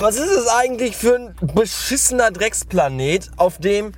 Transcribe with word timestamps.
was 0.00 0.16
ist 0.16 0.30
es 0.30 0.46
eigentlich 0.46 0.96
für 0.96 1.16
ein 1.16 1.34
beschissener 1.54 2.30
Drecksplanet, 2.30 3.30
auf 3.36 3.58
dem 3.58 3.92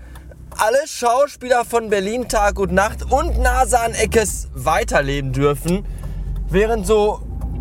alle 0.57 0.87
Schauspieler 0.87 1.65
von 1.65 1.91
Berlin 1.91 2.29
Tag 2.29 2.59
und 2.59 2.73
Nacht 2.73 3.11
und 3.11 3.39
Nasan 3.39 3.93
Eckes 3.93 4.49
weiterleben 4.55 5.33
dürfen, 5.33 5.85
während 6.49 6.87
so 6.87 7.21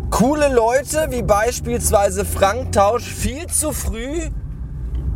coole 0.10 0.54
Leute 0.54 1.08
wie 1.10 1.22
beispielsweise 1.22 2.24
Frank 2.24 2.72
Tausch 2.72 3.04
viel 3.04 3.48
zu 3.48 3.74
früh 3.74 4.30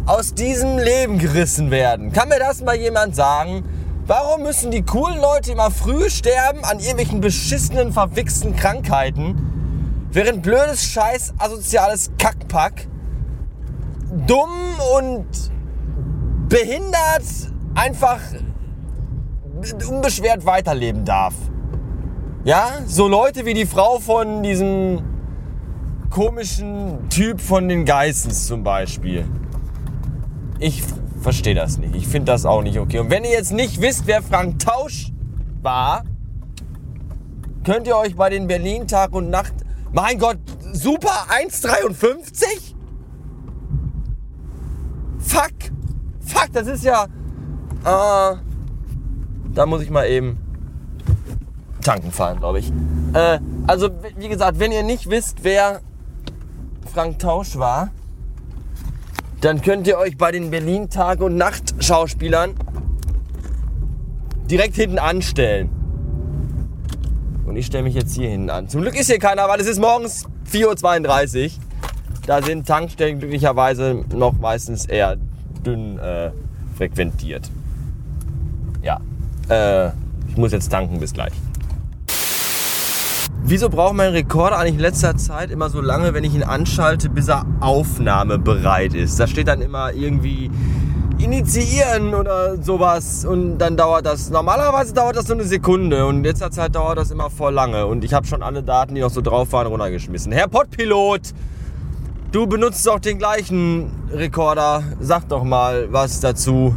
aus 0.06 0.34
diesem 0.34 0.78
Leben 0.78 1.18
gerissen 1.18 1.72
werden. 1.72 2.12
Kann 2.12 2.28
mir 2.28 2.40
das 2.40 2.62
mal 2.62 2.76
jemand 2.76 3.16
sagen? 3.16 3.64
Warum 4.06 4.44
müssen 4.44 4.70
die 4.70 4.84
coolen 4.84 5.20
Leute 5.20 5.54
immer 5.54 5.72
früh 5.72 6.10
sterben 6.10 6.66
an 6.66 6.80
irgendwelchen 6.80 7.22
beschissenen, 7.22 7.94
verwichsten 7.94 8.54
Krankheiten, 8.54 10.10
während 10.12 10.44
blödes, 10.44 10.84
scheiß, 10.84 11.36
asoziales 11.38 12.12
Kackpack 12.18 12.88
dumm 14.28 14.52
und 14.98 15.26
behindert 16.50 17.24
einfach 17.76 18.20
unbeschwert 19.90 20.46
weiterleben 20.46 21.06
darf? 21.06 21.34
Ja, 22.44 22.82
so 22.86 23.08
Leute 23.08 23.46
wie 23.46 23.54
die 23.54 23.66
Frau 23.66 24.00
von 24.00 24.44
diesem 24.44 25.02
komischen 26.10 27.10
Typ 27.10 27.42
von 27.42 27.68
den 27.68 27.86
Geissens 27.86 28.46
zum 28.46 28.64
Beispiel. 28.64 29.26
Ich 30.60 30.84
verstehe 31.22 31.56
das 31.56 31.78
nicht. 31.78 31.96
Ich 31.96 32.08
finde 32.08 32.32
das 32.32 32.46
auch 32.46 32.62
nicht 32.62 32.80
okay. 32.80 33.00
Und 33.00 33.10
wenn 33.10 33.24
ihr 33.24 33.32
jetzt 33.32 33.54
nicht 33.54 33.82
wisst, 33.82 34.06
wer 34.06 34.22
Frank 34.22 34.60
Tausch 34.60 35.12
war, 35.62 36.04
könnt 37.64 37.88
ihr 37.88 37.98
euch 37.98 38.16
bei 38.16 38.30
den 38.30 38.48
Berlin 38.48 38.88
Tag 38.88 39.14
und 39.14 39.30
Nacht. 39.30 39.54
Mein 39.92 40.20
Gott, 40.20 40.38
super 40.74 41.28
1,53? 41.30 42.73
Fuck! 45.34 45.72
Fuck, 46.24 46.54
das 46.54 46.68
ist 46.68 46.84
ja. 46.84 47.06
Äh, 47.84 48.38
da 49.52 49.66
muss 49.66 49.82
ich 49.82 49.90
mal 49.90 50.08
eben 50.08 50.38
tanken 51.82 52.12
fahren, 52.12 52.38
glaube 52.38 52.60
ich. 52.60 52.72
Äh, 53.14 53.40
also, 53.66 53.90
wie 54.16 54.30
gesagt, 54.30 54.60
wenn 54.60 54.72
ihr 54.72 54.84
nicht 54.84 55.10
wisst, 55.10 55.44
wer 55.44 55.82
Frank 56.94 57.18
Tausch 57.18 57.58
war, 57.58 57.90
dann 59.42 59.64
könnt 59.64 59.88
ihr 59.88 59.98
euch 59.98 60.18
bei 60.18 60.32
den 60.32 60.52
Berlin 60.52 60.92
Tag- 60.92 61.22
und 61.22 61.36
Nacht-Schauspielern 61.36 62.54
direkt 64.52 64.76
hinten 64.76 65.00
anstellen. 65.00 65.72
Und 67.48 67.56
ich 67.56 67.66
stelle 67.66 67.86
mich 67.86 67.96
jetzt 67.96 68.16
hier 68.16 68.30
hinten 68.30 68.52
an. 68.52 68.70
Zum 68.70 68.82
Glück 68.82 68.96
ist 68.96 69.08
hier 69.08 69.18
keiner, 69.18 69.50
weil 69.50 69.60
es 69.60 69.68
ist 69.68 69.80
morgens 69.80 70.28
4.32 70.52 71.46
Uhr. 71.46 71.52
Da 72.26 72.42
sind 72.42 72.66
Tankstellen 72.66 73.20
glücklicherweise 73.20 74.06
noch 74.14 74.34
meistens 74.40 74.86
eher 74.86 75.18
dünn 75.66 76.00
äh, 76.00 76.32
frequentiert. 76.78 77.50
Ja, 78.82 79.00
äh, 79.50 79.92
ich 80.30 80.38
muss 80.38 80.54
jetzt 80.54 80.70
tanken, 80.70 81.00
bis 81.00 81.14
gleich. 81.14 81.34
Wieso 83.46 83.70
braucht 83.70 83.94
mein 83.94 84.12
Rekorder 84.12 84.58
eigentlich 84.58 84.76
in 84.76 84.80
letzter 84.80 85.18
Zeit 85.18 85.52
immer 85.52 85.70
so 85.70 85.82
lange, 85.82 86.14
wenn 86.14 86.24
ich 86.24 86.34
ihn 86.34 86.44
anschalte, 86.44 87.10
bis 87.10 87.28
er 87.28 87.46
aufnahmebereit 87.60 88.94
ist? 88.94 89.20
Da 89.20 89.28
steht 89.28 89.50
dann 89.50 89.62
immer 89.62 89.92
irgendwie 89.92 90.50
initiieren 91.18 92.16
oder 92.16 92.56
sowas 92.62 93.26
und 93.26 93.58
dann 93.58 93.76
dauert 93.76 94.06
das, 94.06 94.30
normalerweise 94.30 94.94
dauert 94.94 95.18
das 95.18 95.28
so 95.28 95.34
eine 95.34 95.44
Sekunde 95.44 96.06
und 96.06 96.18
in 96.18 96.24
letzter 96.24 96.52
Zeit 96.52 96.76
dauert 96.76 96.98
das 96.98 97.12
immer 97.12 97.30
voll 97.30 97.54
lange 97.54 97.86
und 97.86 98.04
ich 98.04 98.14
habe 98.14 98.26
schon 98.26 98.42
alle 98.42 98.64
Daten, 98.64 98.96
die 98.96 99.02
noch 99.02 99.10
so 99.10 99.22
drauf 99.22 99.52
waren, 99.52 99.68
runtergeschmissen. 99.68 100.32
Herr 100.32 100.48
Podpilot, 100.48 101.34
du 102.34 102.46
benutzt 102.48 102.86
doch 102.86 103.00
den 103.00 103.18
gleichen 103.18 104.10
Rekorder, 104.12 104.84
sag 105.00 105.30
doch 105.30 105.46
mal 105.46 105.88
was 105.94 106.20
dazu. 106.20 106.76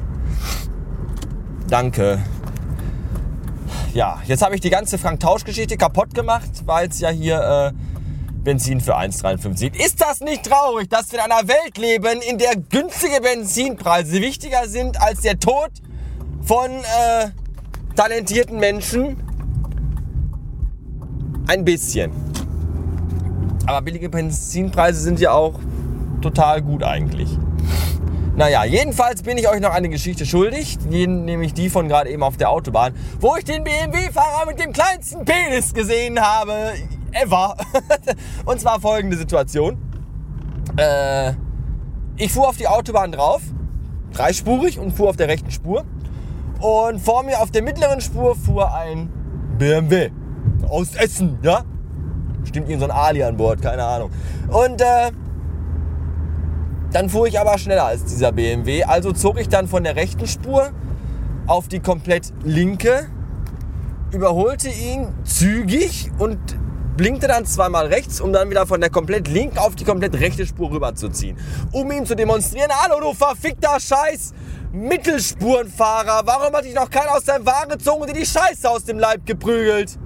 Danke 1.68 2.22
ja, 3.96 4.20
jetzt 4.26 4.42
habe 4.42 4.54
ich 4.54 4.60
die 4.60 4.68
ganze 4.68 4.98
Frank-Tausch-Geschichte 4.98 5.78
kaputt 5.78 6.14
gemacht, 6.14 6.50
weil 6.66 6.88
es 6.88 7.00
ja 7.00 7.08
hier 7.08 7.72
äh, 7.72 8.42
Benzin 8.44 8.80
für 8.80 8.94
1,53 8.96 9.74
Ist 9.74 10.02
das 10.02 10.20
nicht 10.20 10.44
traurig, 10.44 10.90
dass 10.90 11.10
wir 11.12 11.24
in 11.24 11.32
einer 11.32 11.48
Welt 11.48 11.78
leben, 11.78 12.20
in 12.20 12.36
der 12.36 12.56
günstige 12.56 13.22
Benzinpreise 13.22 14.20
wichtiger 14.20 14.68
sind 14.68 15.00
als 15.00 15.22
der 15.22 15.38
Tod 15.38 15.70
von 16.42 16.70
äh, 16.70 17.30
talentierten 17.96 18.58
Menschen? 18.58 19.16
Ein 21.46 21.64
bisschen. 21.64 22.25
Aber 23.66 23.82
billige 23.82 24.08
Benzinpreise 24.08 25.00
sind 25.00 25.20
ja 25.20 25.32
auch 25.32 25.58
total 26.22 26.62
gut 26.62 26.82
eigentlich. 26.82 27.36
Naja, 28.36 28.64
jedenfalls 28.64 29.22
bin 29.22 29.38
ich 29.38 29.48
euch 29.48 29.60
noch 29.60 29.70
eine 29.70 29.88
Geschichte 29.88 30.26
schuldig, 30.26 30.78
nämlich 30.88 31.54
die 31.54 31.70
von 31.70 31.88
gerade 31.88 32.10
eben 32.10 32.22
auf 32.22 32.36
der 32.36 32.50
Autobahn, 32.50 32.94
wo 33.18 33.34
ich 33.36 33.44
den 33.44 33.64
BMW-Fahrer 33.64 34.46
mit 34.46 34.60
dem 34.60 34.72
kleinsten 34.72 35.24
Penis 35.24 35.72
gesehen 35.72 36.20
habe, 36.20 36.74
ever. 37.12 37.56
Und 38.44 38.60
zwar 38.60 38.80
folgende 38.80 39.16
Situation. 39.16 39.78
Äh, 40.76 41.32
ich 42.16 42.30
fuhr 42.32 42.48
auf 42.48 42.56
die 42.56 42.68
Autobahn 42.68 43.12
drauf, 43.12 43.40
dreispurig 44.12 44.78
und 44.78 44.92
fuhr 44.92 45.10
auf 45.10 45.16
der 45.16 45.28
rechten 45.28 45.50
Spur. 45.50 45.84
Und 46.60 47.00
vor 47.00 47.22
mir 47.22 47.40
auf 47.40 47.50
der 47.50 47.62
mittleren 47.62 48.00
Spur 48.00 48.34
fuhr 48.34 48.74
ein 48.74 49.10
BMW 49.58 50.10
aus 50.68 50.94
Essen, 50.94 51.38
ja? 51.42 51.64
Stimmt 52.46 52.68
irgend 52.68 52.80
so 52.80 52.88
ein 52.88 52.96
Ali 52.96 53.22
an 53.22 53.36
Bord, 53.36 53.60
keine 53.60 53.84
Ahnung. 53.84 54.10
Und 54.48 54.80
äh, 54.80 55.10
dann 56.92 57.10
fuhr 57.10 57.26
ich 57.26 57.38
aber 57.38 57.58
schneller 57.58 57.84
als 57.84 58.04
dieser 58.04 58.32
BMW, 58.32 58.84
also 58.84 59.12
zog 59.12 59.38
ich 59.38 59.48
dann 59.48 59.68
von 59.68 59.84
der 59.84 59.96
rechten 59.96 60.26
Spur 60.26 60.70
auf 61.46 61.68
die 61.68 61.80
komplett 61.80 62.32
linke, 62.42 63.08
überholte 64.12 64.68
ihn 64.68 65.08
zügig 65.24 66.10
und 66.18 66.38
blinkte 66.96 67.28
dann 67.28 67.44
zweimal 67.44 67.88
rechts, 67.88 68.20
um 68.20 68.32
dann 68.32 68.48
wieder 68.48 68.66
von 68.66 68.80
der 68.80 68.90
komplett 68.90 69.28
linken 69.28 69.58
auf 69.58 69.74
die 69.74 69.84
komplett 69.84 70.14
rechte 70.14 70.46
Spur 70.46 70.70
rüberzuziehen. 70.70 71.36
Um 71.72 71.90
ihm 71.92 72.06
zu 72.06 72.16
demonstrieren, 72.16 72.70
hallo 72.70 73.00
du 73.00 73.12
verfickter 73.12 73.78
Scheiß 73.78 74.32
Mittelspurenfahrer, 74.72 76.22
warum 76.24 76.54
hat 76.54 76.64
dich 76.64 76.74
noch 76.74 76.90
keiner 76.90 77.14
aus 77.14 77.24
deinem 77.24 77.46
Wagen 77.46 77.70
gezogen 77.70 78.02
und 78.02 78.08
dir 78.08 78.20
die 78.20 78.26
Scheiße 78.26 78.68
aus 78.68 78.84
dem 78.84 78.98
Leib 78.98 79.26
geprügelt? 79.26 79.98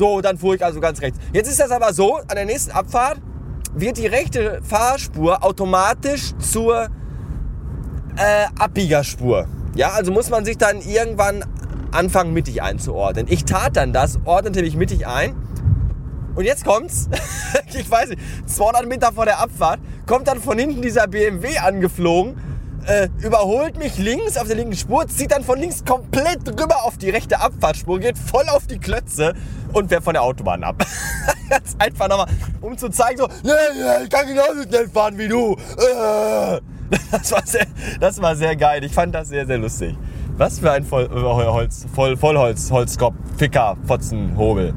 So, 0.00 0.22
dann 0.22 0.38
fuhr 0.38 0.54
ich 0.54 0.64
also 0.64 0.80
ganz 0.80 1.02
rechts. 1.02 1.18
Jetzt 1.34 1.50
ist 1.50 1.60
das 1.60 1.70
aber 1.70 1.92
so, 1.92 2.16
an 2.16 2.34
der 2.34 2.46
nächsten 2.46 2.70
Abfahrt 2.70 3.20
wird 3.74 3.98
die 3.98 4.06
rechte 4.06 4.62
Fahrspur 4.62 5.44
automatisch 5.44 6.32
zur 6.38 6.84
äh, 8.16 8.46
Abbiegerspur. 8.58 9.46
Ja, 9.74 9.90
also 9.90 10.10
muss 10.10 10.30
man 10.30 10.46
sich 10.46 10.56
dann 10.56 10.80
irgendwann 10.80 11.44
anfangen, 11.92 12.32
mittig 12.32 12.62
einzuordnen. 12.62 13.26
Ich 13.28 13.44
tat 13.44 13.76
dann 13.76 13.92
das, 13.92 14.18
ordnete 14.24 14.62
mich 14.62 14.74
mittig 14.74 15.06
ein. 15.06 15.36
Und 16.34 16.46
jetzt 16.46 16.64
kommt's, 16.64 17.10
ich 17.66 17.90
weiß 17.90 18.08
nicht, 18.08 18.22
200 18.46 18.86
Meter 18.86 19.12
vor 19.12 19.26
der 19.26 19.38
Abfahrt, 19.38 19.80
kommt 20.06 20.28
dann 20.28 20.40
von 20.40 20.58
hinten 20.58 20.80
dieser 20.80 21.08
BMW 21.08 21.58
angeflogen, 21.58 22.38
äh, 22.86 23.08
überholt 23.22 23.78
mich 23.78 23.98
links 23.98 24.36
auf 24.36 24.46
der 24.46 24.56
linken 24.56 24.76
Spur, 24.76 25.06
zieht 25.08 25.32
dann 25.32 25.44
von 25.44 25.58
links 25.58 25.84
komplett 25.84 26.48
rüber 26.48 26.84
auf 26.84 26.98
die 26.98 27.10
rechte 27.10 27.40
Abfahrtspur, 27.40 28.00
geht 28.00 28.18
voll 28.18 28.48
auf 28.48 28.66
die 28.66 28.78
Klötze 28.78 29.34
und 29.72 29.88
fährt 29.88 30.04
von 30.04 30.14
der 30.14 30.22
Autobahn 30.22 30.64
ab. 30.64 30.84
Ganz 31.48 31.76
einfach 31.78 32.08
nochmal, 32.08 32.28
um 32.60 32.76
zu 32.76 32.88
zeigen, 32.90 33.18
so, 33.18 33.26
nee, 33.42 33.50
nee, 33.74 34.04
ich 34.04 34.10
kann 34.10 34.26
genauso 34.26 34.62
schnell 34.68 34.88
fahren 34.88 35.18
wie 35.18 35.28
du. 35.28 35.56
Äh. 35.78 36.60
Das 37.12 37.30
war, 37.30 37.42
sehr, 37.44 37.66
das 38.00 38.20
war 38.20 38.34
sehr 38.34 38.56
geil. 38.56 38.82
Ich 38.82 38.92
fand 38.92 39.14
das 39.14 39.28
sehr, 39.28 39.46
sehr 39.46 39.58
lustig. 39.58 39.96
Was 40.36 40.58
für 40.58 40.72
ein 40.72 40.84
Voll, 40.84 41.08
Holz, 41.08 41.86
Voll, 41.94 42.16
Vollholz, 42.16 42.70
Holzkopf, 42.70 43.14
Ficker, 43.36 43.76
Fotzen, 43.86 44.36
Hobel. 44.36 44.74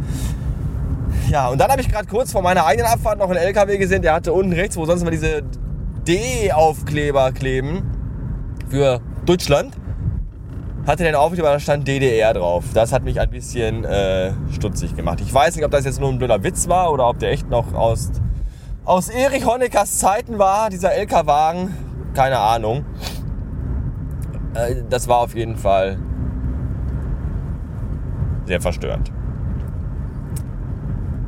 Ja, 1.29 1.47
und 1.47 1.59
dann 1.59 1.71
habe 1.71 1.81
ich 1.81 1.89
gerade 1.89 2.05
kurz 2.05 2.31
vor 2.31 2.41
meiner 2.41 2.65
eigenen 2.65 2.91
Abfahrt 2.91 3.17
noch 3.17 3.29
einen 3.29 3.39
LKW 3.39 3.77
gesehen, 3.77 4.01
der 4.01 4.13
hatte 4.13 4.33
unten 4.33 4.53
rechts, 4.53 4.77
wo 4.77 4.85
sonst 4.85 5.01
immer 5.01 5.11
diese 5.11 5.41
D-Aufkleber 6.07 7.31
kleben 7.31 7.92
für 8.73 9.01
Deutschland, 9.27 9.77
hatte 10.87 11.03
den 11.03 11.13
Aufkleber, 11.13 11.51
da 11.51 11.59
stand 11.59 11.87
DDR 11.87 12.33
drauf. 12.33 12.65
Das 12.73 12.91
hat 12.91 13.03
mich 13.03 13.19
ein 13.19 13.29
bisschen 13.29 13.83
äh, 13.83 14.31
stutzig 14.51 14.95
gemacht. 14.95 15.21
Ich 15.21 15.31
weiß 15.31 15.55
nicht, 15.55 15.63
ob 15.63 15.69
das 15.69 15.85
jetzt 15.85 15.99
nur 15.99 16.09
ein 16.09 16.17
blöder 16.17 16.43
Witz 16.43 16.67
war 16.67 16.91
oder 16.91 17.07
ob 17.07 17.19
der 17.19 17.29
echt 17.29 17.47
noch 17.51 17.75
aus, 17.75 18.09
aus 18.83 19.09
Erich 19.09 19.45
Honeckers 19.45 19.99
Zeiten 19.99 20.39
war, 20.39 20.71
dieser 20.71 20.89
LK-Wagen. 20.99 21.77
Keine 22.15 22.39
Ahnung. 22.39 22.83
Äh, 24.55 24.77
das 24.89 25.07
war 25.07 25.19
auf 25.19 25.35
jeden 25.35 25.55
Fall 25.55 25.99
sehr 28.47 28.59
verstörend. 28.59 29.11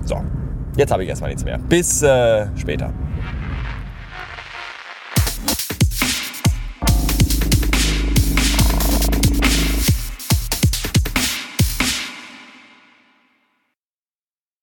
So, 0.04 0.20
jetzt 0.78 0.92
habe 0.92 1.04
ich 1.04 1.10
erstmal 1.10 1.30
nichts 1.30 1.46
mehr. 1.46 1.60
Bis 1.60 2.02
äh, 2.02 2.48
später. 2.56 2.92